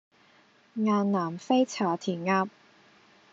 [0.73, 2.49] 雁南飛茶田鴨